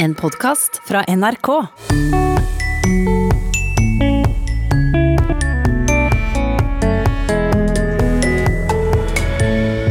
[0.00, 1.48] En podkast fra NRK.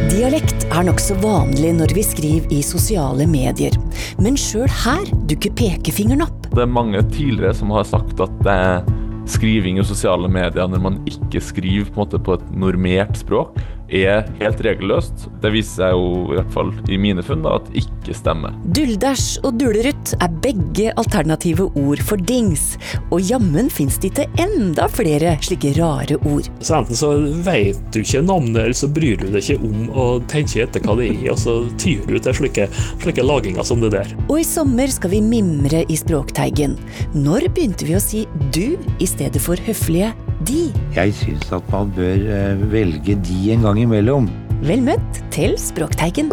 [0.08, 3.76] Dialekt er nokså vanlig når vi skriver i sosiale medier,
[4.16, 6.48] men sjøl her dukker pekefingeren opp.
[6.54, 8.88] Det er mange tidligere som har sagt at det er
[9.28, 13.60] skriving i sosiale medier når man ikke skriver på, en måte, på et normert språk,
[13.88, 15.28] er helt regelløst.
[15.42, 18.54] Det viser seg jo i hvert fall i mine funn da, at ikke stemmer.
[18.76, 22.76] Duldæsj og dulerutt er begge alternative ord for dings,
[23.10, 26.48] og jammen fins det ikke enda flere slike rare ord.
[26.60, 27.12] Så enten så
[27.46, 30.98] vet du ikke navnet, eller så bryr du deg ikke om å tenke etter hva
[31.00, 32.68] det er, og så tyr du til slike,
[33.02, 34.14] slike laginger som det der.
[34.28, 36.76] Og i sommer skal vi mimre i Språkteigen.
[37.16, 38.24] Når begynte vi å si
[38.54, 40.12] du i stedet for høflige
[40.46, 40.68] de?
[40.96, 44.28] Jeg syns at man bør eh, velge de en gang imellom.
[44.62, 46.32] Vel møtt til Språkteigen.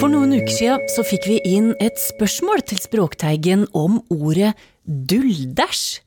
[0.00, 4.54] For noen uker siden så fikk vi inn et spørsmål til Språkteigen om ordet
[4.86, 6.00] dulldæsj.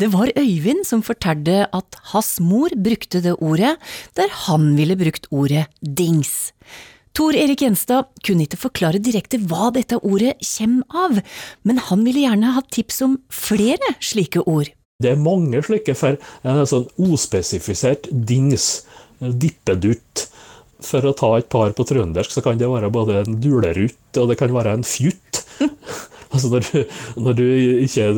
[0.00, 3.76] Det var Øyvind som fortalte at hans mor brukte det ordet
[4.16, 6.52] der han ville brukt ordet dings.
[7.12, 11.18] Tor Erik Gjenstad kunne ikke forklare direkte hva dette ordet kommer av,
[11.68, 14.70] men han ville gjerne ha tips om flere slike ord.
[15.02, 18.86] Det er mange slike for en sånn ospesifisert dings,
[19.20, 20.28] dippedutt.
[20.82, 24.32] For å ta et par på trøndersk, så kan det være både en dulerutt og
[24.32, 25.44] det kan være en fjutt.
[26.32, 26.68] altså når,
[27.24, 27.44] når, du
[27.84, 28.08] ikke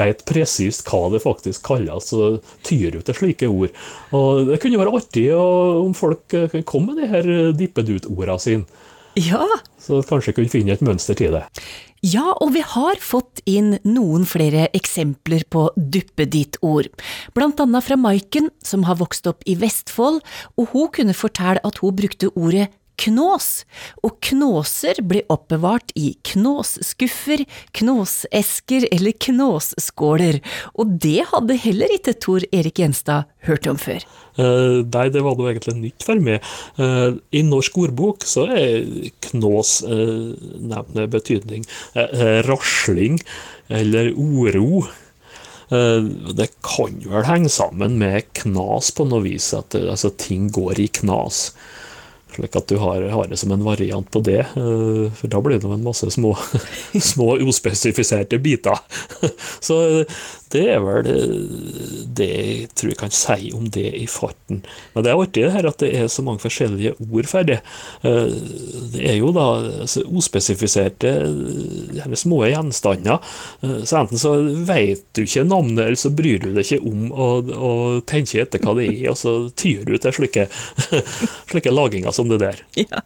[0.00, 3.74] vet presist hva det faktisk kalles, så tyr du til slike ord.
[4.16, 8.86] Og Det kunne være artig om folk kom med de her dippedut-ordene sine.
[9.18, 9.46] Ja.
[9.80, 11.46] Så kanskje kunne finne et mønster til det.
[12.00, 16.88] Ja, og vi har fått inn noen flere eksempler på duppeditt-ord.
[17.36, 20.22] Blant annet fra Maiken, som har vokst opp i Vestfold,
[20.56, 22.70] og hun kunne fortelle at hun brukte ordet
[23.00, 23.48] knås,
[24.04, 27.44] og knåser ble oppbevart i knåsskuffer,
[27.76, 30.40] knåsesker eller knåsskåler,
[30.74, 34.04] og det hadde heller ikke Tor Erik Gjenstad hørt om før.
[34.38, 36.44] Uh, nei, det var noe egentlig nytt for meg.
[36.78, 41.64] Uh, I norsk ordbok så er knås uh, nevnt betydning
[42.46, 43.18] rasling
[43.70, 44.82] eller oro.
[45.70, 50.88] Det kan vel henge sammen med knas på noe vis, at altså, ting går i
[51.00, 51.52] knas.
[52.34, 54.40] Slik at du har, har, det som en variant på det.
[54.40, 56.34] Eh, for da blir det en masse små,
[57.12, 58.78] små uspesifiserte biter.
[59.60, 60.04] Så
[60.50, 61.08] det er vel
[62.18, 64.62] det jeg tror jeg kan si om det i farten.
[64.94, 67.60] Men det er artig det her at det er så mange forskjellige ord for det.
[68.06, 68.32] Eh,
[68.94, 69.46] det er jo da
[69.84, 71.12] altså, uspesifiserte
[72.18, 73.20] små gjenstander.
[73.62, 74.34] Eh, så enten så
[74.66, 77.30] vet du ikke navnet, eller så bryr du deg ikke om å,
[77.70, 77.72] å
[78.10, 80.48] tenke etter hva det er, og så tyr du til slike,
[81.52, 82.60] slike laginger som det der.
[82.80, 83.04] Ja,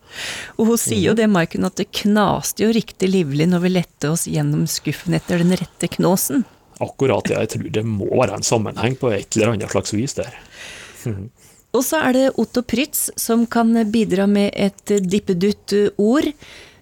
[0.57, 4.13] og hun sier jo det, Maiken, at det knaste jo riktig livlig når vi lette
[4.13, 6.47] oss gjennom skuffen etter den rette knåsen.
[6.83, 7.39] Akkurat, det.
[7.39, 10.37] Jeg tror det må være en sammenheng på et eller annet slags vis der.
[11.75, 16.31] Og så er det Otto Prytz som kan bidra med et dippedutt-ord.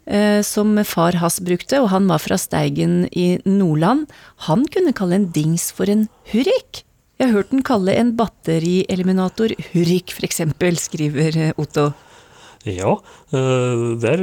[0.03, 4.09] Eh, som far hans brukte, og han var fra Steigen i Nordland.
[4.49, 6.83] Han kunne kalle en dings for en hurrik.
[7.21, 10.43] Jeg har hørt den kalle en batterieliminator hurrik, f.eks.,
[10.83, 11.93] skriver eh, Otto.
[12.63, 12.95] Ja,
[13.35, 14.21] eh, der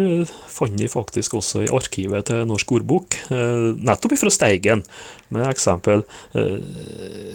[0.47, 4.85] fant vi faktisk også i arkivet til Norsk ordbok, eh, nettopp fra Steigen,
[5.29, 6.59] med eksempel eh,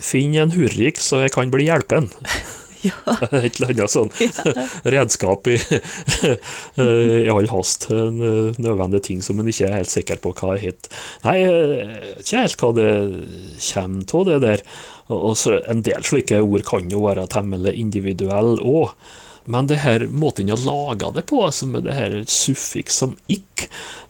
[0.00, 2.10] 'Finn en hurrik så jeg kan bli hjelpen'.
[2.84, 3.16] Ja.
[3.32, 4.10] Et eller annet sånn
[4.94, 7.86] redskap i, i all hast.
[7.88, 8.18] En
[8.60, 10.90] nødvendig ting som en ikke er helt sikker på hva er hit.
[11.24, 11.38] Nei,
[12.20, 12.90] ikke helt hva det
[13.70, 14.66] kommer av, det der.
[15.16, 15.32] Og
[15.64, 18.92] en del slike ord kan jo være temmelig individuelle òg.
[19.44, 23.66] Men det her måten jeg laga det på, altså med det her suffiks som ikk,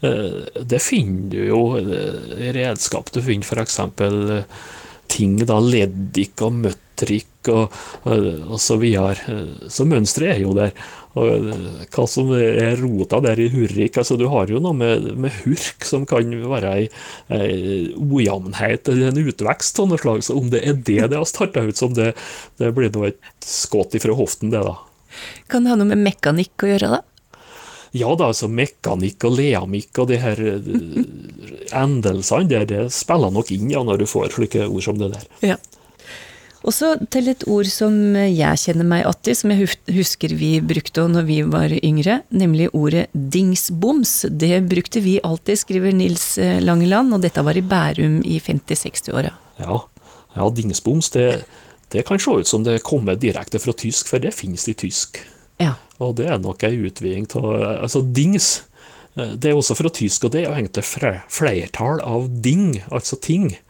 [0.07, 3.11] eh, det finner du jo i redskap.
[3.11, 3.81] Du finner f.eks.
[3.83, 4.67] Eh,
[5.11, 7.75] ting, da, leddikk og møttrikk og,
[8.09, 9.37] og, så videre.
[9.69, 10.73] Så mønsteret er jo der.
[11.19, 11.51] Og
[11.95, 15.87] hva som er rota der i hurrik altså Du har jo noe med, med hurk
[15.87, 16.89] som kan være ei,
[17.31, 20.25] ei eller en utvekst av noe slag.
[20.27, 22.15] Så om det er det det har starta ut som, det,
[22.59, 24.79] det blir nå et skudd ifra hoften, det, da.
[25.51, 27.03] Kan det ha noe med mekanikk å gjøre, da?
[27.95, 30.67] Ja da, altså mekanikk og leamikk og de her eh,
[31.79, 35.29] endelsene der, det spiller nok inn ja, når du får slike ord som det der.
[35.53, 35.59] Ja.
[36.65, 41.05] Og så til et ord som jeg kjenner meg igjen som jeg husker vi brukte
[41.13, 44.15] når vi var yngre, nemlig ordet dingsboms.
[44.33, 49.35] Det brukte vi alltid, skriver Nils eh, Langeland, og dette var i Bærum i 50-60-åra.
[49.61, 49.83] Ja.
[50.35, 51.45] ja, dingsboms, det
[51.93, 55.21] det kan se ut som det kommer direkte fra tysk, for det finnes i tysk.
[55.61, 55.75] Ja.
[56.03, 57.51] Og det er nok ei utviding av
[57.85, 58.65] Altså, dings
[59.15, 60.85] Eh, det er også fra tysk, og det er jo egentlig
[61.31, 63.55] flertall av ding, altså ting.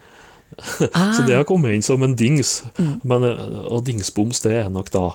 [0.95, 1.09] Ah.
[1.11, 2.61] Så det har kommet inn som en dings.
[2.79, 3.01] Mm.
[3.03, 5.09] Men, eh, og dingsboms det er nok da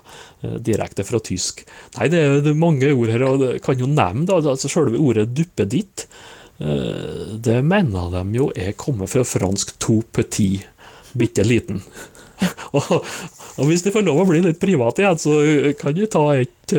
[0.44, 1.62] eh, direkte fra tysk.
[1.96, 4.68] Nei, det er, det er mange ord her, og jeg kan jo nevne da, altså
[4.68, 6.10] selve ordet duppeditt.
[6.60, 10.66] Det mener de jo er kommet fra fransk to petit,
[11.16, 11.80] bitte liten.
[12.78, 15.36] og, og, hvis det får lov å bli litt privat igjen, så
[15.80, 16.76] kan jeg ta et,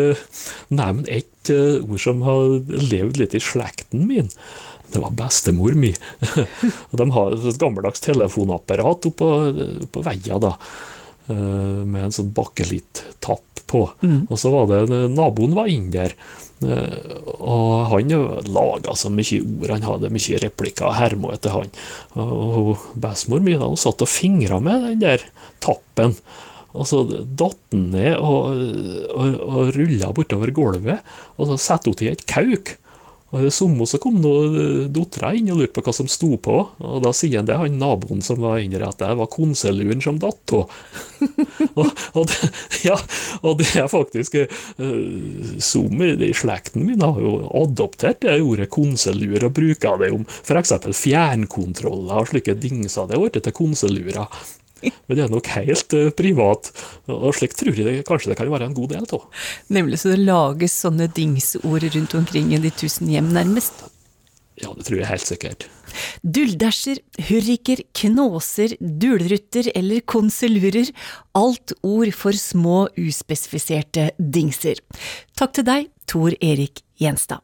[0.72, 2.60] nevne et ord som har
[2.90, 4.30] levd litt i slekten min.
[4.90, 5.92] Det var bestemor mi.
[7.00, 9.28] de har et gammeldags telefonapparat oppå,
[9.86, 10.56] oppå veia da.
[11.30, 13.84] Eh, med en sånn bakelitt-tapp på.
[14.02, 14.26] Mm.
[14.26, 16.16] Og så var det naboen var inn der.
[16.64, 18.14] Eh, og han
[18.50, 21.70] laga så mye ord, han hadde mye replikker og herma etter han.
[22.18, 25.26] Og bestemor mi hun satt og fingra med den der
[25.62, 26.16] tappen.
[26.70, 28.58] Og så datt den ned og,
[29.14, 31.06] og, og rulla bortover gulvet,
[31.36, 32.76] og så satte hun til et kauk.
[33.30, 37.02] Og det samme så kom dattera inn og lurte på hva som sto på, og
[37.04, 40.54] da sier han det han naboen som var inni at det var konseluren som datt
[40.56, 40.72] av.
[41.78, 42.34] og, og,
[42.82, 42.96] ja,
[43.44, 49.44] og det er faktisk uh, Som i slekten min har jo adoptert det ordet konselur
[49.44, 50.72] og bruker det om f.eks.
[50.96, 53.06] fjernkontroller og slike dingser.
[53.06, 54.40] Det har blitt til konselurer.
[55.06, 56.72] Men det er nok helt uh, privat,
[57.10, 59.46] og slik tror jeg det, kanskje det kan være en god del av.
[59.72, 63.84] Nemlig så det lages sånne dingsord rundt omkring i de tusen hjem, nærmest?
[64.60, 65.66] Ja, det tror jeg helt sikkert.
[66.20, 67.00] Dulldæsjer,
[67.30, 70.92] hurriker, knåser, dulrutter eller konselurer,
[71.38, 74.82] alt ord for små, uspesifiserte dingser.
[75.38, 77.40] Takk til deg, Tor Erik Gjenstad.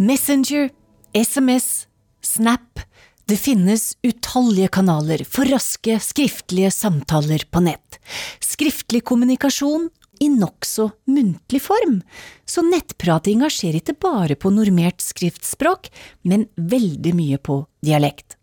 [0.00, 0.70] Messenger
[1.14, 1.86] SMS,
[2.22, 2.80] Snap
[3.26, 7.98] Det finnes utallige kanaler for raske, skriftlige samtaler på nett.
[8.42, 9.88] Skriftlig kommunikasjon
[10.20, 12.00] i nokså muntlig form,
[12.44, 15.88] så nettpratinga skjer ikke bare på normert skriftspråk,
[16.26, 18.36] men veldig mye på dialekt.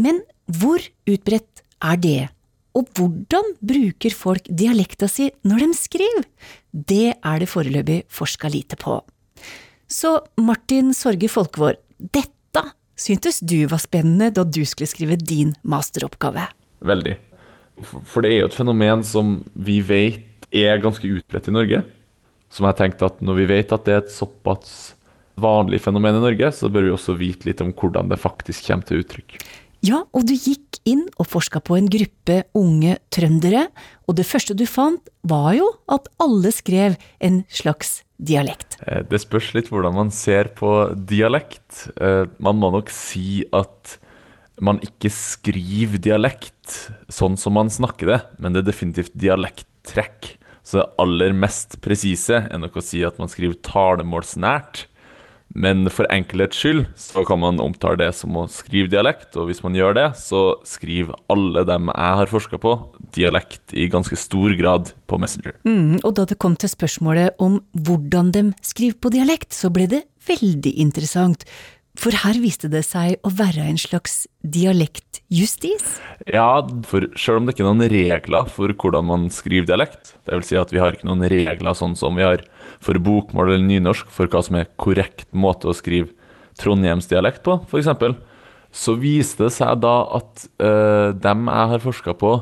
[0.00, 2.28] Men hvor utbredt er det,
[2.72, 6.28] og hvordan bruker folk dialekta si når de skriver?
[6.72, 9.02] Det er det foreløpig forska lite på.
[9.92, 11.76] Så Martin Sorge Folkvår,
[12.12, 12.64] dette
[12.98, 16.48] syntes du var spennende da du skulle skrive din masteroppgave?
[16.82, 17.16] Veldig.
[17.82, 21.82] For det er jo et fenomen som vi vet er ganske utbredt i Norge.
[22.52, 24.92] Som jeg tenkte at når vi vet at det er et såpass
[25.40, 28.88] vanlig fenomen i Norge, så bør vi også vite litt om hvordan det faktisk kommer
[28.88, 29.38] til uttrykk.
[29.82, 33.66] Ja, og du gikk inn og forska på en gruppe unge trøndere,
[34.08, 38.78] og det første du fant var jo at alle skrev en slags dialekt.
[38.86, 41.88] Eh, det spørs litt hvordan man ser på dialekt.
[41.96, 43.96] Eh, man må nok si at
[44.62, 50.36] man ikke skriver dialekt sånn som man snakker det, men det er definitivt dialekttrekk.
[50.62, 54.86] Så det aller mest presise er nok å si at man skriver talemålsnært.
[55.54, 59.62] Men for enkelhets skyld så kan man omtale det som å skrive dialekt, og hvis
[59.64, 62.74] man gjør det, så skriver alle dem jeg har forska på,
[63.12, 65.58] dialekt i ganske stor grad på Messenger.
[65.68, 69.88] Mm, og da det kom til spørsmålet om hvordan de skriver på dialekt, så ble
[69.90, 71.44] det veldig interessant.
[72.00, 75.98] For her viste det seg å være en slags dialektjustis?
[76.24, 80.46] Ja, for selv om det ikke er noen regler for hvordan man skriver dialekt, vil
[80.46, 82.46] si at vi har ikke noen regler sånn som vi har
[82.82, 86.14] for bokmål eller nynorsk for hva som er korrekt måte å skrive
[86.62, 87.92] trondhjemsdialekt på, f.eks.,
[88.72, 92.32] så viste det seg da at øh, dem jeg har forska på,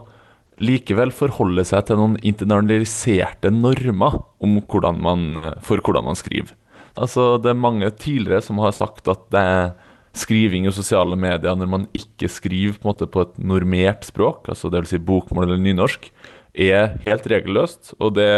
[0.63, 5.25] likevel forholder seg til noen internaliserte normer hvordan man,
[5.67, 6.55] for hvordan man skriver.
[6.99, 9.73] Altså, det er mange tidligere som har sagt at det er
[10.17, 14.95] skriving i sosiale medier når man ikke skriver på, på et normert språk, altså dvs.
[14.95, 16.11] Si bokmål eller nynorsk,
[16.55, 17.95] er helt regelløst.
[18.03, 18.31] Og det,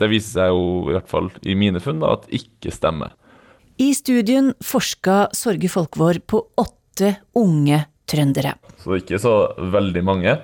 [0.00, 3.12] det, viser seg jo, i hvert fall i mine funn, da, at ikke stemmer.
[3.80, 8.56] I studien forska Sorge Folkvår på åtte unge trøndere.
[8.82, 9.36] Så ikke så
[9.72, 10.36] veldig mange.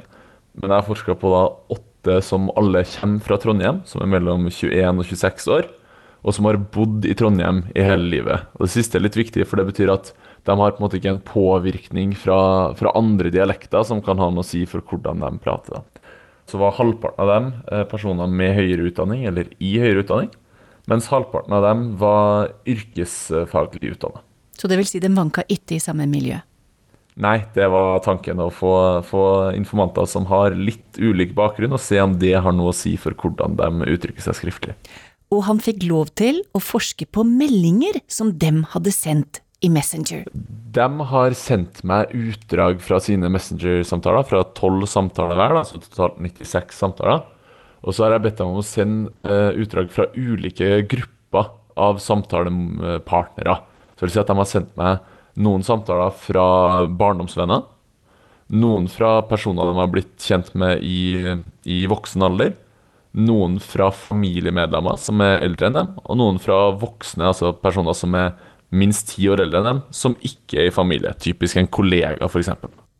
[0.59, 1.43] Men jeg forska på da
[1.77, 5.69] åtte som alle kommer fra Trondheim, som er mellom 21 og 26 år.
[6.27, 8.49] Og som har bodd i Trondheim i hele livet.
[8.59, 10.11] Og Det siste er litt viktig, for det betyr at
[10.49, 14.31] de har på en måte ikke en påvirkning fra, fra andre dialekter som kan ha
[14.33, 15.85] noe å si for hvordan de prater.
[16.49, 20.31] Så var halvparten av dem eh, personer med høyere utdanning eller i høyere utdanning.
[20.89, 24.25] Mens halvparten av dem var yrkesfaglig utdannet.
[24.59, 26.41] Så det vil si de vanka ikke i samme miljø?
[27.19, 28.39] Nei, det var tanken.
[28.41, 28.73] Å få,
[29.07, 29.23] få,
[29.59, 33.17] informanter som har litt ulik bakgrunn, og se om det har noe å si for
[33.19, 34.77] hvordan de uttrykker seg skriftlig.
[35.35, 40.25] Og han fikk lov til å forske på meldinger som dem hadde sendt i Messenger.
[40.33, 46.79] De har sendt meg utdrag fra sine Messenger-samtaler, fra tolv samtaler hver, altså totalt 96
[46.79, 47.25] samtaler.
[47.83, 52.01] Og så har jeg bedt dem om å sende eh, utdrag fra ulike grupper av
[52.03, 53.59] samtalepartnere.
[53.99, 55.03] Så vil si at de har sendt meg
[55.39, 56.47] noen samtaler fra
[56.89, 57.67] barndomsvenner,
[58.59, 61.37] noen fra personer de har blitt kjent med i,
[61.69, 62.55] i voksen alder,
[63.19, 68.15] noen fra familiemedlemmer som er eldre enn dem, og noen fra voksne, altså personer som
[68.19, 68.33] er
[68.75, 71.15] minst ti år eldre enn dem, som ikke er i familie.
[71.21, 72.53] Typisk en kollega, f.eks.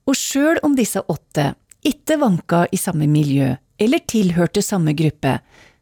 [0.09, 1.53] Og sjøl om disse åtte
[1.87, 5.39] ikke vanka i samme miljø eller tilhørte samme gruppe,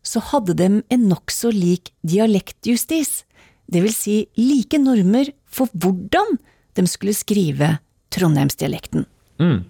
[0.07, 3.25] så hadde dem en nokså lik dialektjustis,
[3.67, 6.37] det vil si like normer for hvordan
[6.77, 7.79] de skulle skrive
[8.15, 9.07] trondheimsdialekten.
[9.43, 9.65] Mm.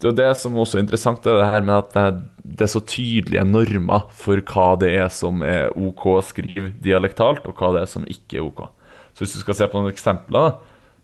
[0.00, 1.96] Det er det som også er interessant, det, er her med at
[2.44, 7.46] det, er så tydelige normer for hva det er som er OK å skrive dialektalt,
[7.48, 8.66] og hva det er som ikke er OK.
[9.14, 10.54] Så hvis du skal se på noen eksempler,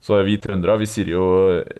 [0.05, 1.26] så er vi trøndere vi sier jo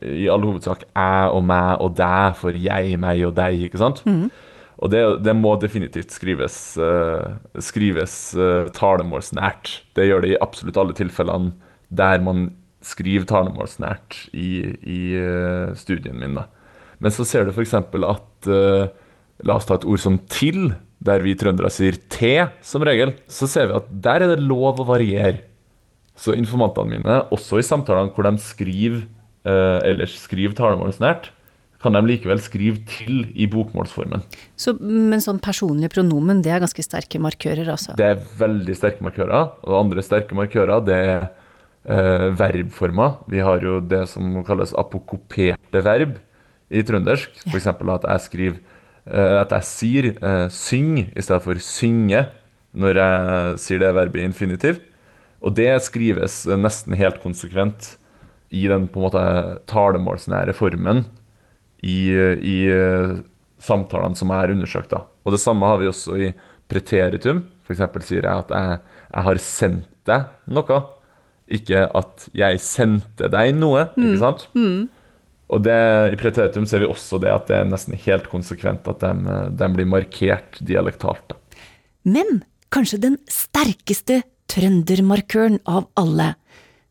[0.03, 4.03] i all hovedsak æ og mæ og dæ for jeg, meg og deg, ikke sant?
[4.09, 4.29] Mm.
[4.77, 9.71] Og det, det, må definitivt skrives, uh, skrives uh, talemålsnært.
[9.97, 11.55] Det gjør det i absolutt alle tilfellene
[11.89, 12.51] der man
[12.85, 14.51] skriver talemålsnært i,
[14.85, 16.37] i uh, studien min.
[16.37, 16.45] Da.
[17.01, 17.73] Men så ser du f.eks.
[17.79, 18.51] at
[19.45, 23.15] La oss ta et ord som 'til', der vi trøndere sier 'te' som regel.
[23.29, 25.45] Så ser vi at der er det lov å variere.
[26.17, 29.05] Så informantene mine, også i samtalene hvor de skriver
[29.47, 31.31] ellers skriver talemålsnært,
[31.83, 34.25] kan de likevel skrive til i bokmålsformen.
[34.59, 37.95] Så, men sånn personlige pronomen, det er ganske sterke markører, altså?
[37.99, 39.53] Det er veldig sterke markører.
[39.69, 41.27] Og andre sterke markører, det er
[41.85, 43.21] eh, verbformer.
[43.31, 46.17] Vi har jo det som kalles apokoperte verb
[46.73, 47.45] i trøndersk.
[47.53, 47.69] F.eks.
[47.71, 48.76] at jeg skriver eh,
[49.07, 52.27] at jeg sier uh, 'syng' i stedet for 'synge'
[52.77, 54.81] når jeg sier det verbet i infinitiv.
[55.41, 57.95] Og det skrives nesten helt konsekvent
[58.51, 59.23] i den på en måte
[59.71, 61.05] talemålsnære formen
[61.81, 62.59] i, i
[63.63, 64.93] samtalene som er undersøkt.
[64.93, 65.05] Da.
[65.25, 66.33] Og det samme har vi også i
[66.71, 67.45] preteritum.
[67.67, 67.83] F.eks.
[68.07, 68.79] sier jeg at jeg,
[69.11, 70.83] jeg, har sendt deg noe,
[71.47, 73.89] ikke at jeg sendte deg noe.
[73.97, 74.07] Mm.
[74.07, 74.47] ikke sant?
[74.55, 74.87] Mm.
[75.53, 75.79] Og det,
[76.11, 79.69] i preteritum ser vi også det at det er nesten helt konsekvent at de, de
[79.77, 81.37] blir markert dialektalt.
[82.07, 82.43] Men
[82.75, 86.35] kanskje den sterkeste trøndermarkøren av alle.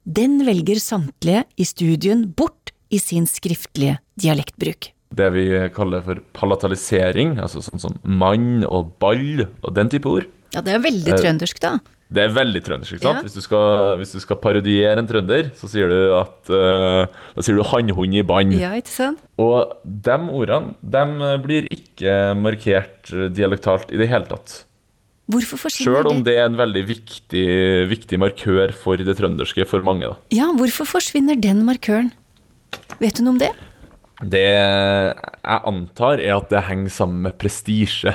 [0.05, 4.91] Den velger samtlige i studien bort i sin skriftlige dialektbruk.
[5.15, 5.45] Det vi
[5.75, 10.27] kaller for palatalisering, altså sånn som mann og ball og den type ord.
[10.55, 11.77] Ja, det er veldig trøndersk, da.
[12.15, 12.95] Det er veldig trøndersk.
[12.95, 13.19] ikke sant?
[13.19, 13.25] Ja.
[13.25, 17.43] Hvis, du skal, hvis du skal parodiere en trønder, så sier du at uh, Da
[17.43, 18.55] sier du 'hannhund i bann'.
[18.55, 19.19] Ja, ikke sant?
[19.41, 24.63] Og de ordene de blir ikke markert dialektalt i det hele tatt.
[25.25, 26.35] Hvorfor forsvinner Sjøl om det?
[26.35, 27.45] det er en veldig viktig,
[27.89, 30.05] viktig markør for det trønderske for mange.
[30.11, 30.17] da.
[30.31, 32.11] Ja, hvorfor forsvinner den markøren?
[33.01, 33.49] Vet du noe om det?
[34.21, 38.13] Det jeg antar, er at det henger sammen med prestisje.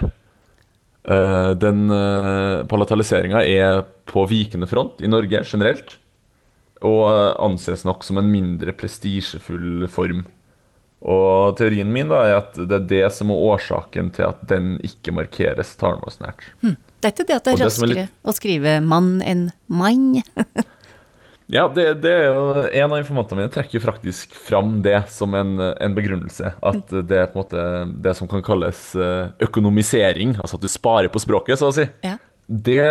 [1.10, 5.96] Eh, Den uh, palataliseringa er på vikende front i Norge generelt.
[6.80, 10.22] Og eh, anses nok som en mindre prestisjefull form.
[11.00, 14.74] Og teorien min da er at det er det som er årsaken til at den
[14.84, 16.44] ikke markeres talemålsnært.
[16.64, 20.22] Det er ikke det at det er raskere det litt- å skrive mann enn mann.
[21.50, 25.58] Ja, det, det er jo En av informantene mine trekker faktisk fram det som en,
[25.58, 26.52] en begrunnelse.
[26.62, 27.60] At det er på en måte
[28.06, 30.36] det som kan kalles eh, økonomisering.
[30.38, 31.86] Altså at du sparer på språket, så å si.
[32.06, 32.16] Ja.
[32.50, 32.82] Det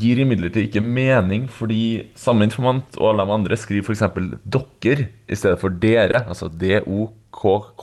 [0.00, 4.04] gir imidlertid ikke mening, fordi samme informant og alle de andre skriver f.eks.
[4.44, 6.20] 'dokker' i stedet for dere.
[6.26, 7.82] Altså D-O-K-K-E-R.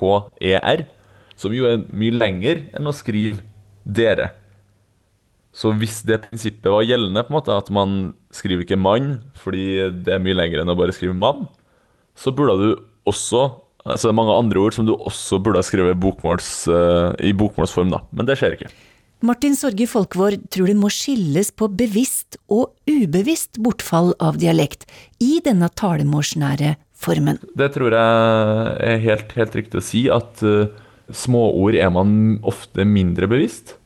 [1.38, 3.38] Som jo er mye lenger enn å skrive
[3.86, 4.32] dere.
[5.58, 7.96] Så hvis det prinsippet var gjeldende, på en måte, at man
[8.36, 11.48] skriver ikke mann fordi det er mye lenger enn å bare skrive mann,
[12.18, 12.70] så burde du
[13.10, 13.48] også
[13.88, 17.30] Altså det er mange andre ord som du også burde ha skrevet bokmåls, uh, i
[17.32, 18.02] bokmålsform, da.
[18.12, 18.68] Men det skjer ikke.
[19.24, 24.84] Martin Sorge Folkvår tror det må skilles på bevisst og ubevisst bortfall av dialekt
[25.24, 27.40] i denne talemålsnære formen.
[27.56, 30.68] Det tror jeg er helt, helt riktig å si, at uh,
[31.08, 33.78] småord er man ofte mindre bevisst.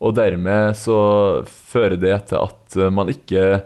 [0.00, 0.98] Og dermed så
[1.46, 3.62] fører det til at uh, man ikke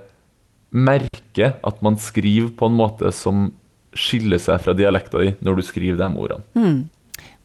[0.74, 3.52] merker at man skriver på en måte som
[3.94, 6.42] skiller seg fra dialekta di når du skriver de ordene.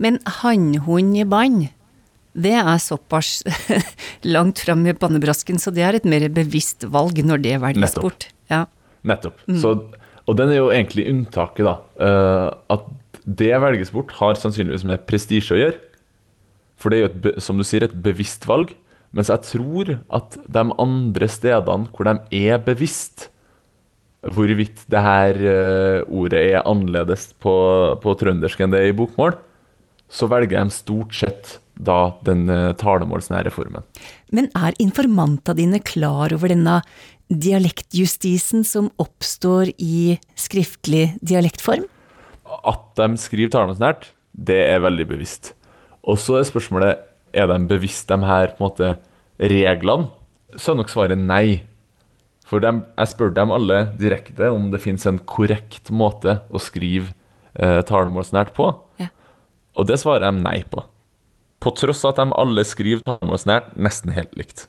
[0.01, 1.67] Men hannhund i bånd,
[2.33, 3.43] det er såpass
[4.35, 8.07] langt fram i pannebrasken, så det er et mer bevisst valg når det velges Nettopp.
[8.07, 8.29] bort.
[8.49, 8.63] Ja.
[9.05, 9.43] Nettopp.
[9.61, 9.75] Så,
[10.25, 11.75] og den er jo egentlig unntaket, da.
[11.99, 12.89] Uh, at
[13.29, 15.77] det velges bort, har sannsynligvis med prestisje å gjøre.
[16.79, 18.71] For det er jo, et, som du sier, et bevisst valg.
[19.15, 23.29] Mens jeg tror at de andre stedene hvor de er bevisst
[24.19, 27.53] hvorvidt det her eh, ordet er annerledes på,
[28.03, 29.37] på trøndersk enn det er i bokmål,
[30.11, 33.85] så velger de stort sett da den eh, talemålsnære formen.
[34.35, 36.81] Men er informantene dine klar over denne
[37.29, 41.87] dialektjustisen som oppstår i skriftlig dialektform?
[42.67, 45.53] At de skriver talemålsnært, det er veldig bevisst.
[46.09, 47.05] Og så er spørsmålet
[47.37, 48.93] er de bevisst de her på en måte,
[49.39, 50.09] reglene.
[50.57, 51.61] Så er nok svaret nei.
[52.49, 57.11] For de, jeg spurte dem alle direkte om det finnes en korrekt måte å skrive
[57.53, 58.71] eh, talemålsnært på.
[58.97, 59.11] Ja.
[59.77, 60.81] Og det svarer de nei på.
[61.61, 64.65] På tross av at de alle skriver talemålsnært nesten helt likt.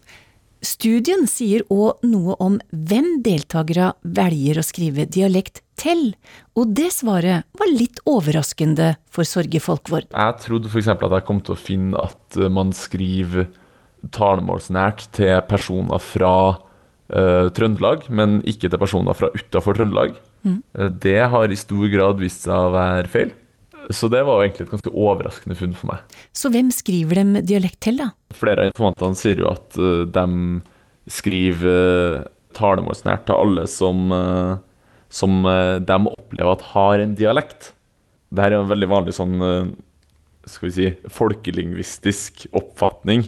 [0.61, 6.11] Studien sier òg noe om hvem deltakere velger å skrive dialekt til,
[6.53, 10.11] og det svaret var litt overraskende for Sorge Folkvord.
[10.13, 10.91] Jeg trodde f.eks.
[10.93, 13.49] at jeg kom til å finne at eh, man skriver
[14.13, 20.15] talemålsnært til personer fra uh, Trøndelag, men ikke til personer fra utafor Trøndelag.
[20.41, 20.63] Mm.
[21.05, 23.35] Det har i stor grad vist seg å være feil.
[23.91, 26.17] Så det var jo egentlig et ganske overraskende funn for meg.
[26.37, 28.11] Så hvem skriver dem dialekt til, da?
[28.39, 30.27] Flere av informantene sier jo at uh, de
[31.11, 34.59] skriver uh, talemålsnært til alle som, uh,
[35.11, 37.73] som eh, de opplever at har en dialekt.
[38.31, 39.71] Dette er en veldig vanlig sånn eh,
[40.49, 43.27] skal vi si, folkelingvistisk oppfatning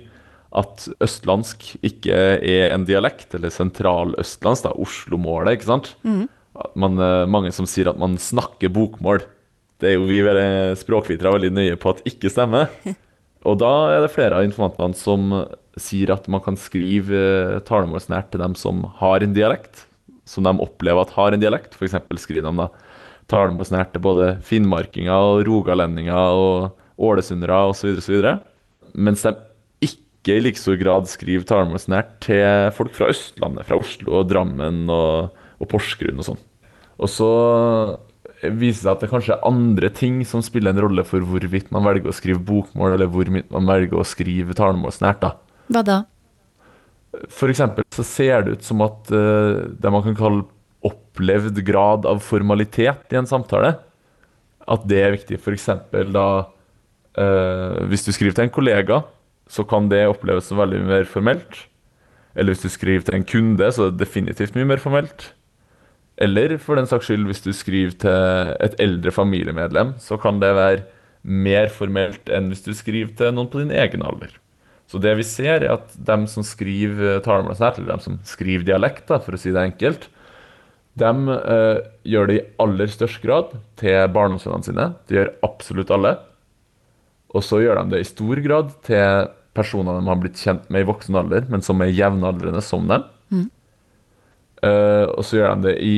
[0.58, 5.92] at østlandsk ikke er en dialekt, eller sentraløstlandsk, Oslo-målet, ikke sant?
[6.60, 9.24] At man, eh, mange som sier at man snakker bokmål.
[9.82, 12.70] Det er jo vi veldig- språkvitere veldig nøye på at ikke stemmer.
[13.48, 15.32] Og da er det flere av informantene som
[15.80, 19.86] sier at man kan skrive eh, talemålsnært til dem som har en dialekt,
[20.28, 21.74] som de opplever at har en dialekt.
[21.74, 21.96] F.eks.
[22.22, 22.68] skriver de da
[23.32, 27.96] talemålsnært til både finnmarkinger og rogalendinger og ålesundere osv.
[27.98, 28.28] osv.
[28.94, 29.34] Mens de
[29.88, 34.84] ikke i like stor grad skriver talemålsnært til folk fra Østlandet, fra Oslo og Drammen
[34.92, 36.42] og, og Porsgrunn og sånn.
[37.02, 37.30] Og så
[38.42, 41.84] viser seg at det kanskje er andre ting som spiller en rolle for hvorvidt man
[41.86, 45.22] velger å skrive bokmål, eller hvorvidt man velger å skrive talemålsnært.
[45.22, 45.36] da.
[45.72, 45.98] Hva da?
[47.30, 50.46] For eksempel så ser det ut som at uh, det man kan kalle
[50.82, 53.76] opplevd grad av formalitet i en samtale,
[54.62, 55.38] at det er viktig.
[55.42, 56.26] For eksempel da
[57.18, 59.02] uh, Hvis du skriver til en kollega,
[59.50, 61.66] så kan det oppleves som veldig mye mer formelt.
[62.34, 65.32] Eller hvis du skriver til en kunde, så er det definitivt mye mer formelt.
[66.20, 70.52] Eller for den saks skyld, hvis du skriver til et eldre familiemedlem, så kan det
[70.56, 70.84] være
[71.22, 74.34] mer formelt enn hvis du skriver til noen på din egen alder.
[74.90, 79.06] Så det vi ser, er at de som skriver talemålsnært, eller de som skriver dialekt,
[79.08, 80.10] da, for å si det enkelt,
[81.00, 81.78] de eh,
[82.12, 84.90] gjør det i aller størst grad til barndomsvennene sine.
[85.08, 86.12] Det gjør absolutt alle.
[87.32, 90.84] Og så gjør de det i stor grad til personer de har blitt kjent med
[90.84, 93.08] i voksen alder, men som er jevnaldrende som dem.
[93.32, 93.48] Eh,
[94.62, 95.94] og så gjør de det i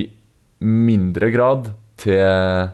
[0.65, 1.69] mindre grad
[2.01, 2.71] til,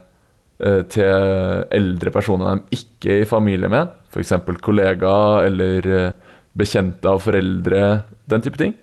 [0.61, 4.37] eh, til eldre personer de ikke er i familie med, f.eks.
[4.62, 6.12] kollegaer eller eh,
[6.57, 7.83] bekjente av foreldre,
[8.31, 8.74] den type ting.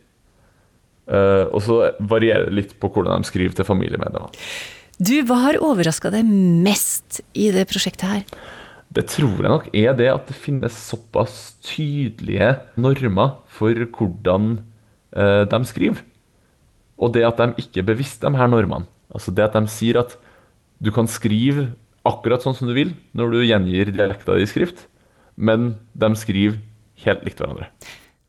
[1.07, 4.33] Eh, og så varierer det litt på hvordan de skriver til familiemedlemmer.
[4.97, 8.23] Du, hva har overraska deg mest i det prosjektet her?
[8.87, 14.55] Det tror jeg nok er det at det finnes såpass tydelige normer for hvordan
[15.13, 16.01] eh, de skriver.
[16.97, 18.87] Og det at de ikke er bevisst de her normene.
[19.13, 20.17] Altså det at de sier at
[20.83, 21.71] du kan skrive
[22.07, 24.85] akkurat sånn som du vil når du gjengir dialekta di i skrift,
[25.35, 26.59] men de skriver
[27.05, 27.69] helt likt hverandre.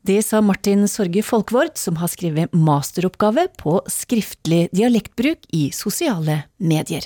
[0.05, 7.03] Det sa Martin Sorge Folkvord, som har skrevet masteroppgave på skriftlig dialektbruk i sosiale medier.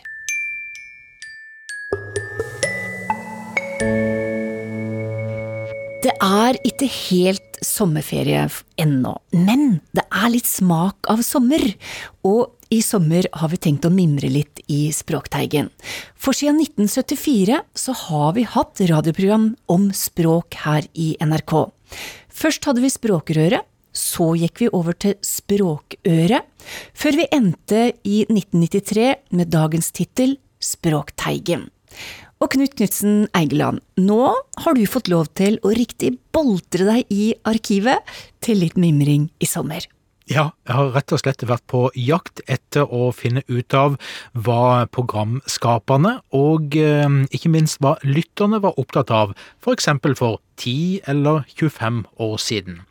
[6.04, 8.46] Det er ikke helt sommerferie
[8.80, 11.64] ennå, men det er litt smak av sommer.
[12.28, 15.70] Og i sommer har vi tenkt å mimre litt i Språkteigen.
[16.16, 21.54] For siden 1974 så har vi hatt radioprogram om språk her i NRK.
[22.34, 26.50] Først hadde vi Språkrøret, så gikk vi over til Språkøret,
[26.98, 31.68] før vi endte i 1993 med dagens tittel Språkteigen.
[32.44, 37.30] Og Knut Knutsen Eigeland, nå har du fått lov til å riktig boltre deg i
[37.48, 38.04] arkivet
[38.44, 39.86] til litt mimring i sommer.
[40.28, 43.96] Ja, jeg har rett og slett vært på jakt etter å finne ut av
[44.36, 49.32] hva programskaperne og eh, ikke minst hva lytterne var opptatt av,
[49.64, 52.84] for eksempel for 10 eller 25 år siden.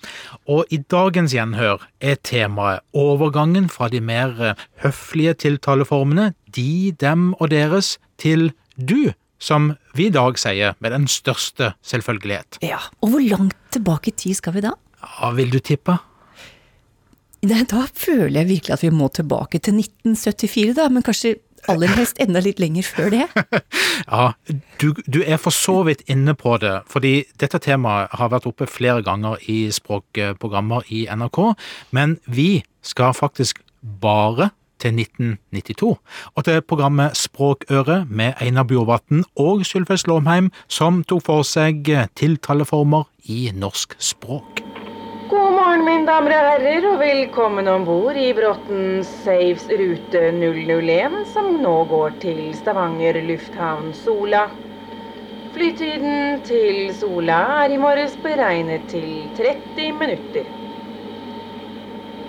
[0.48, 7.34] Og i dagens gjenhør er temaet overgangen fra de mer eh, høflige tiltaleformene de, dem
[7.36, 9.12] og deres til du,
[9.42, 12.60] som vi i dag sier med den største selvfølgelighet.
[12.62, 14.76] Ja, og hvor langt tilbake i tid skal vi da?
[15.02, 15.98] Ja, vil du tippe?
[17.42, 21.90] Nei, Da føler jeg virkelig at vi må tilbake til 1974, da, men kanskje aller
[21.94, 23.26] helst enda litt lenger før det.
[24.08, 24.32] Ja,
[24.80, 28.66] du, du er for så vidt inne på det, fordi dette temaet har vært oppe
[28.66, 31.38] flere ganger i språkprogrammer i NRK,
[31.94, 34.50] men vi skal faktisk bare
[34.82, 35.94] til 1992,
[36.36, 41.86] og til programmet Språkøre med Einar Bjorvatn og Sylfest Lomheim, som tok for seg
[42.18, 44.62] tiltaleformer i norsk språk.
[45.32, 51.22] God morgen, mine damer og herrer, og velkommen om bord i Bråten Saves rute 001,
[51.32, 54.48] som nå går til Stavanger lufthavn Sola.
[55.54, 60.61] Flytiden til Sola er i morges beregnet til 30 minutter.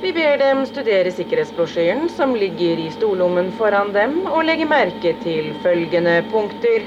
[0.03, 5.45] Vi ber dem studere sikkerhetsbrosjyren som ligger i stollommen foran dem, og legge merke til
[5.63, 6.83] følgende punkter.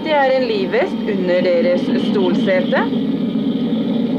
[0.00, 2.80] Det er en livvest under deres stolsete.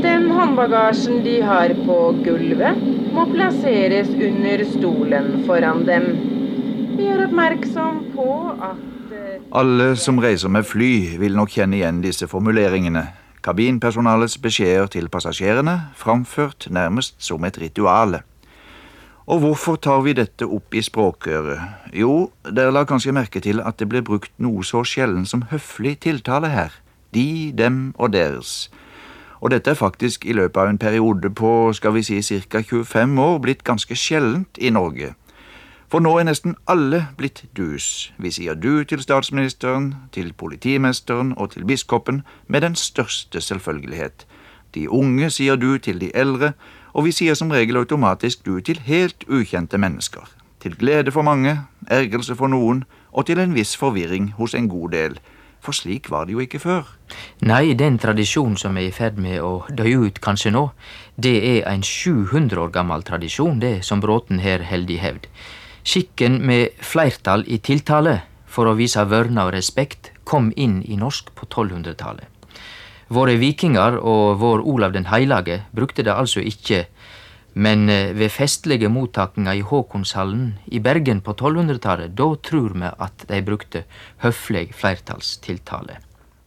[0.03, 1.97] Den håndbagasjen de har på
[2.27, 6.05] gulvet, må plasseres under stolen foran dem.
[6.93, 8.27] Vi gjør oppmerksom på
[8.69, 13.07] at eh, Alle som reiser med fly, vil nok kjenne igjen disse formuleringene.
[13.41, 18.21] Kabinpersonalets beskjeder til passasjerene, framført nærmest som et rituale.
[19.25, 21.89] Og hvorfor tar vi dette opp i språkøret?
[21.93, 25.95] Jo, dere la kanskje merke til at det ble brukt noe så sjelden som høflig
[26.05, 26.75] tiltale her.
[27.15, 28.69] De, dem og deres.
[29.41, 32.61] Og dette er faktisk i løpet av en periode på, skal vi si, ca.
[32.61, 35.15] 25 år blitt ganske sjeldent i Norge.
[35.91, 38.13] For nå er nesten alle blitt dus.
[38.15, 44.23] Vi sier du til statsministeren, til politimesteren og til biskopen med den største selvfølgelighet.
[44.71, 46.53] De unge sier du til de eldre,
[46.95, 50.23] og vi sier som regel automatisk du til helt ukjente mennesker.
[50.63, 54.95] Til glede for mange, ergrelse for noen, og til en viss forvirring hos en god
[54.95, 55.19] del.
[55.59, 56.87] For slik var det jo ikke før.
[57.43, 60.69] Nei, den tradisjonen som er i ferd med å dø ut kanskje nå,
[61.19, 65.27] det er en 700 år gammel tradisjon, det som Bråten her holder i hevd.
[65.83, 71.31] Skikken med flertall i tiltale for å vise vørna og respekt kom inn i norsk
[71.35, 72.27] på 1200-tallet.
[73.11, 76.85] Våre vikinger og vår Olav den heilage brukte det altså ikke,
[77.59, 83.27] men eh, ved festlige mottakinga i Håkonshallen i Bergen på 1200-tallet, da tror vi at
[83.27, 83.83] de brukte
[84.23, 85.99] høflig flertallstiltale.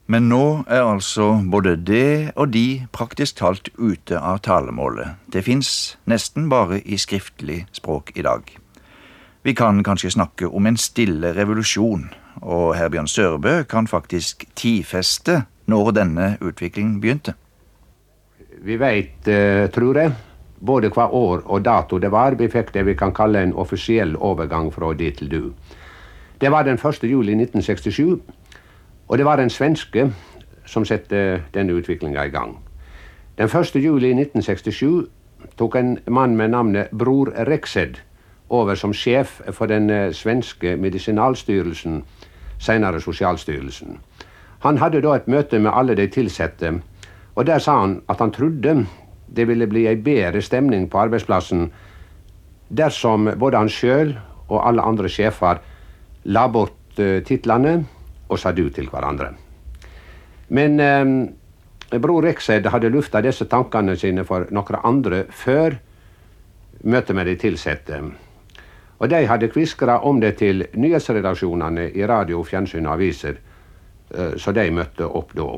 [0.07, 5.17] Men nå er altså både det og de praktisk talt ute av talemålet.
[5.33, 8.45] Det fins nesten bare i skriftlig språk i dag.
[9.45, 12.07] Vi kan kanskje snakke om en stille revolusjon,
[12.41, 17.35] og Herbjørn Sørbø kan faktisk tidfeste når denne utviklingen begynte.
[18.65, 20.13] Vi veit, eh, tror jeg,
[20.61, 24.17] både hva år og dato det var vi fikk det vi kan kalle en offisiell
[24.17, 25.53] overgang fra de til du.
[26.41, 27.05] Det var den 1.
[27.05, 28.21] juli 1967,
[29.09, 30.11] og det var en svenske
[30.65, 32.57] som satte denne utviklinga i gang.
[33.39, 33.77] Den 1.
[33.77, 35.07] juli 1967
[35.59, 38.01] tok en mann med navnet Bror Rexed
[38.55, 42.03] over som sjef for den eh, svenske medisinalstyrelsen,
[42.59, 43.99] senere Sosialstyrelsen.
[44.65, 46.73] Han hadde da et møte med alle de ansatte,
[47.35, 48.87] og der sa han at han trodde
[49.35, 51.67] det ville bli ei bedre stemning på arbeidsplassen
[52.69, 54.15] dersom både han sjøl
[54.49, 55.61] og alle andre sjefer
[56.25, 57.75] la bort uh, titlene
[58.29, 59.33] og sa du til hverandre.
[60.49, 65.77] Men eh, bror Rekseid hadde lufta disse tankene sine for noen andre før
[66.85, 68.01] møtet med de ansatte.
[69.05, 73.37] Og de hadde kviskra om det til nyhetsredaksjonene i radio, fjernsyn og aviser,
[74.17, 75.49] eh, så de møtte opp da.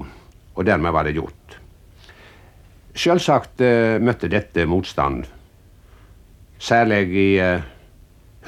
[0.56, 1.54] Og dermed var det gjort.
[2.96, 5.28] Sjølsagt eh, møtte dette motstand,
[6.58, 7.68] særlig i eh,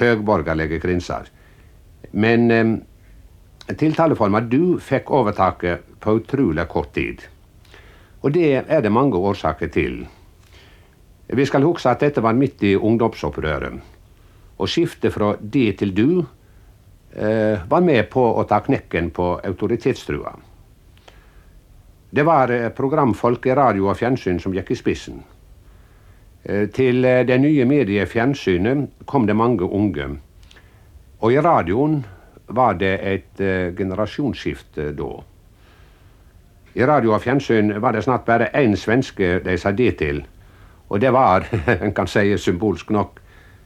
[0.01, 1.29] høgborgerlige krinser.
[2.11, 2.51] Men
[3.69, 7.23] tiltaleforma du fikk overtaket på utrolig kort tid.
[8.19, 10.01] Og det er det mange årsaker til.
[11.29, 13.79] Vi skal huske at dette var midt i ungdomsopprøret.
[14.59, 20.35] Og skiftet fra de til du eh, var med på å ta knekken på autoritetstrua.
[22.09, 25.19] Det var eh, programfolk i radio og fjernsyn som gikk i spissen.
[26.43, 30.07] Eh, til eh, det nye mediet fjernsynet kom det mange unge.
[31.21, 31.99] Og i radioen
[32.47, 33.41] var det et
[33.77, 35.09] generasjonsskifte da.
[36.73, 40.23] I radio og fjernsyn var det snart bare én svenske de sa det til.
[40.89, 41.45] Og det var,
[41.83, 43.19] en kan si symbolsk nok,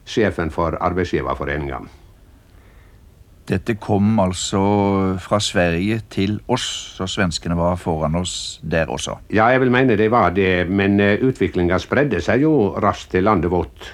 [0.05, 1.81] sjefen for Arbeidsgiverforeninga.
[3.43, 4.59] Dette kom altså
[5.19, 6.63] fra Sverige til oss,
[6.95, 9.17] så svenskene var foran oss der også.
[9.35, 13.51] Ja, jeg vil mene det var det, men utviklinga spredde seg jo raskt til landet
[13.51, 13.89] vårt.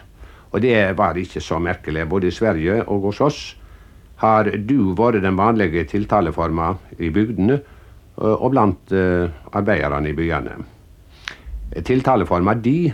[0.54, 2.06] Og det var ikke så merkelig.
[2.10, 3.41] Både i Sverige og hos oss
[4.22, 7.60] har du vært den vanlige tiltaleforma i bygdene
[8.19, 10.58] og blant arbeiderne i byene.
[11.86, 12.91] Tiltaleforma de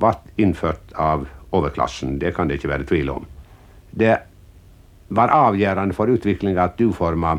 [0.00, 3.26] ble innført av overklassen, det kan det ikke være tvil om.
[3.90, 4.16] Det
[5.10, 7.34] var avgjørende for utviklinga at du-forma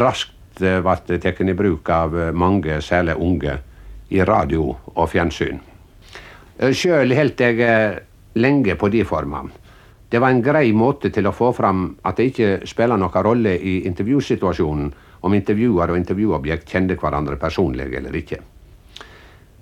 [0.00, 3.58] raskt ble tatt i bruk av mange, særlig unge,
[4.08, 5.58] i radio og fjernsyn.
[6.72, 7.98] Sjøl holdt jeg
[8.40, 9.42] lenge på de forma.
[10.08, 13.52] Det var en grei måte til å få fram at det ikke spiller noen rolle
[13.60, 14.88] i intervjusituasjonen
[15.28, 18.38] om intervjuer og intervjuobjekt kjente hverandre personlig eller ikke.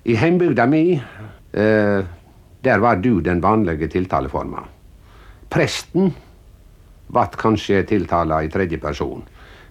[0.07, 2.01] I heimbygda mi, eh,
[2.66, 4.64] der var du den vanlige tiltaleforma.
[5.50, 6.11] Presten
[7.07, 9.22] ble kanskje tiltala i tredje person.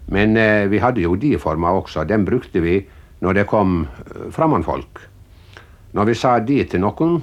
[0.08, 2.05] Men eh, vi hadde jo de forma også.
[2.08, 2.79] Den brukte vi
[3.19, 3.84] når det kom
[4.31, 4.34] framandfolk.
[4.36, 5.03] fremmedfolk.
[5.95, 7.21] Når vi sa de til noen,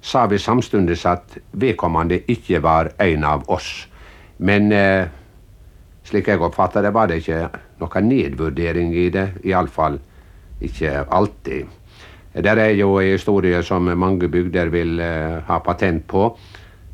[0.00, 3.88] sa vi samtidig at vedkommende ikke var en av oss.
[4.38, 5.08] Men eh,
[6.08, 7.42] slik jeg oppfatta det, var det ikke
[7.82, 9.26] noen nedvurdering i det.
[9.44, 9.98] Iallfall
[10.64, 11.77] ikke alltid.
[12.38, 16.28] Det er jo en historie som mange bygder vil uh, ha patent på.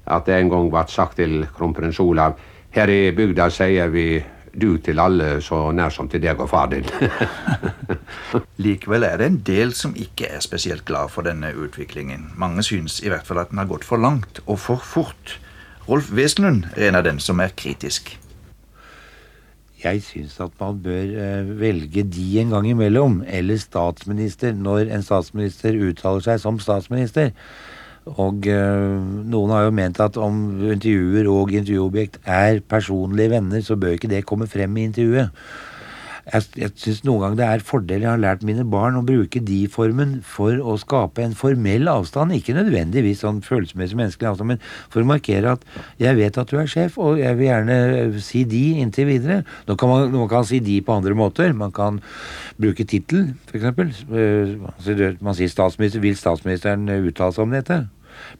[0.06, 2.38] At det en gang ble sagt til kronprins Olav
[2.74, 4.08] her i bygda sier vi
[4.54, 6.86] du til alle så nær som til deg og far din.
[8.64, 12.30] Likevel er det en del som ikke er spesielt glad for denne utviklingen.
[12.38, 15.38] Mange synes i hvert fall at den har gått for langt og for fort.
[15.88, 18.14] Rolf Wesenlund er en av dem som er kritisk.
[19.84, 25.04] Jeg syns at man bør eh, velge de en gang imellom, eller statsminister, når en
[25.04, 27.34] statsminister uttaler seg som statsminister.
[28.04, 28.96] Og øh,
[29.32, 30.40] noen har jo ment at om
[30.72, 35.30] intervjuer og intervjuobjekt er personlige venner, så bør ikke det komme frem i intervjuet.
[36.24, 39.42] Jeg, jeg syns noen ganger det er fordel Jeg har lært mine barn å bruke
[39.44, 42.32] de-formen for å skape en formell avstand.
[42.36, 45.66] Ikke nødvendigvis sånn følelsesmessig menneskelig avstand, men for å markere at
[46.00, 47.78] jeg vet at du er sjef, og jeg vil gjerne
[48.24, 49.42] si de inntil videre.
[49.68, 51.52] Nå kan man, man kan si de på andre måter.
[51.56, 52.00] Man kan
[52.60, 54.04] bruke tittel, f.eks.
[55.20, 56.02] Man sier statsminister.
[56.04, 57.84] Vil statsministeren uttale seg om dette?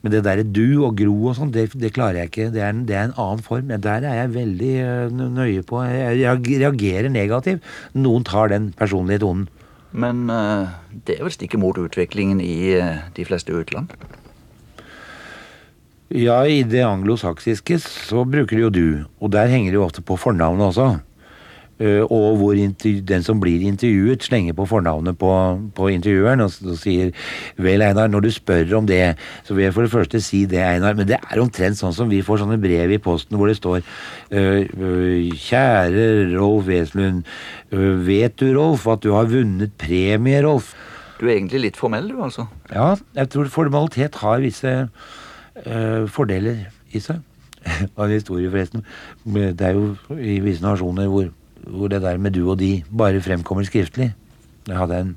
[0.03, 2.49] Men det derre du og gro og sånn, det, det, klarer jeg ikke.
[2.55, 3.71] Det er, en, det er, en, annen form.
[3.73, 5.83] Der er jeg veldig uh, nøye på.
[5.89, 7.65] Jeg reagerer negativt.
[7.97, 9.49] Noen tar den personlige tonen.
[9.95, 10.75] Men uh,
[11.07, 13.95] det er vel stikk imot utviklingen i uh, de fleste utland?
[16.15, 18.89] Ja, i det anglosaksiske så bruker de jo du.
[19.19, 20.89] Og der henger det jo ofte på fornavnet også.
[21.81, 25.31] Eh, og hvor den som blir intervjuet, slenger på fornavnet på,
[25.75, 27.11] på intervjueren og, og, sier
[27.59, 30.63] 'Vel, Einar, når du spør om det, så vil jeg for det første si det,
[30.63, 30.95] Einar'.
[30.95, 33.83] Men det er omtrent sånn som vi får sånne brev i posten hvor det står
[33.83, 37.25] uh, uh, 'Kjære Rolf Wesenlund.
[38.07, 40.75] Vet du, Rolf, at du har vunnet premie, Rolf?'
[41.19, 42.47] Du er egentlig litt formell, du, altså?
[42.71, 44.89] Ja, jeg tror formalitet har visse
[46.11, 47.23] fordeler i seg.
[47.97, 48.83] Av en historie, forresten.
[49.25, 51.31] Det er jo i visse nasjoner hvor
[51.69, 54.13] hvor det der med du og de bare fremkommer skriftlig.
[54.69, 55.15] Jeg hadde en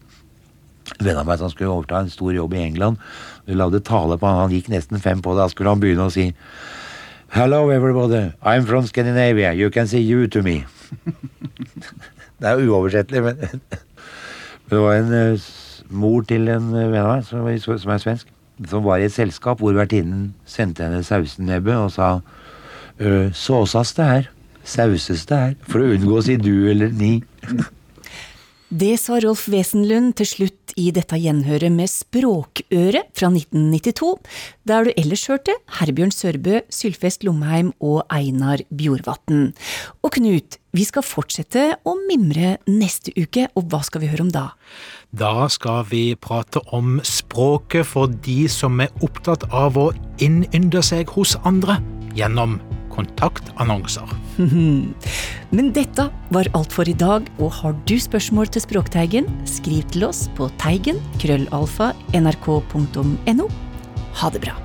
[1.00, 3.00] venn av meg som skulle overta en stor jobb i England.
[3.48, 5.44] Vi lagde tale på han, han gikk nesten fem på det.
[5.44, 6.32] Da skulle han begynne å si
[7.36, 10.64] Hello everybody, I'm from Scandinavia, you can see you to me.
[12.40, 13.42] det er uoversettelig, men
[14.70, 15.50] Det var en uh,
[15.90, 17.44] mor til en uh, venn av meg som,
[17.84, 18.32] som, er svensk,
[18.72, 24.08] som var i et selskap hvor vertinnen sendte henne sausenebbe og sa uh, såsas det
[24.08, 24.32] her
[24.68, 27.18] sauses det her, for å unngå å si du eller ni.
[28.68, 34.10] Det sa Rolf Wesenlund til slutt i dette gjenhøret med Språkøret fra 1992,
[34.68, 39.54] der du ellers hørte Herbjørn Sørbø, Sylfest Lomheim og Einar Bjorvatn.
[40.04, 44.34] Og Knut, vi skal fortsette å mimre neste uke, og hva skal vi høre om
[44.36, 44.50] da?
[45.16, 51.16] Da skal vi prate om språket for de som er opptatt av å innynde seg
[51.16, 51.80] hos andre
[52.20, 52.60] gjennom
[52.98, 54.12] kontaktannonser.
[55.56, 60.10] Men dette var alt for i dag, og har du spørsmål til Språkteigen, skriv til
[60.10, 63.48] oss på teigen krøllalfa nrk.no.
[64.18, 64.58] Ha det bra.